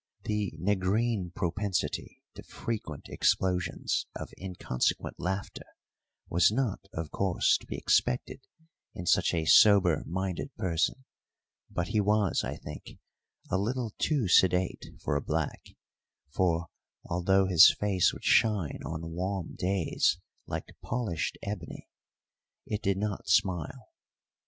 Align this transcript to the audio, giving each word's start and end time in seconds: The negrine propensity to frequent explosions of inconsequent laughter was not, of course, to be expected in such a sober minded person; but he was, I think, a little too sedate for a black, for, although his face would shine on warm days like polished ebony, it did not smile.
The 0.23 0.51
negrine 0.59 1.31
propensity 1.35 2.23
to 2.33 2.41
frequent 2.41 3.07
explosions 3.07 4.07
of 4.15 4.33
inconsequent 4.35 5.19
laughter 5.19 5.67
was 6.27 6.51
not, 6.51 6.87
of 6.91 7.11
course, 7.11 7.55
to 7.59 7.67
be 7.67 7.77
expected 7.77 8.41
in 8.95 9.05
such 9.05 9.31
a 9.31 9.45
sober 9.45 10.03
minded 10.07 10.55
person; 10.55 11.05
but 11.69 11.89
he 11.89 12.01
was, 12.01 12.43
I 12.43 12.55
think, 12.55 12.97
a 13.51 13.59
little 13.59 13.93
too 13.99 14.27
sedate 14.27 14.87
for 15.03 15.15
a 15.15 15.21
black, 15.21 15.67
for, 16.33 16.69
although 17.05 17.45
his 17.45 17.71
face 17.71 18.11
would 18.11 18.25
shine 18.25 18.79
on 18.83 19.11
warm 19.11 19.53
days 19.53 20.17
like 20.47 20.75
polished 20.81 21.37
ebony, 21.43 21.87
it 22.65 22.81
did 22.81 22.97
not 22.97 23.27
smile. 23.29 23.89